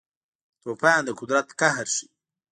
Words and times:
طوفان 0.63 0.99
د 1.05 1.09
قدرت 1.19 1.47
قهر 1.59 1.85
ښيي. 1.95 2.07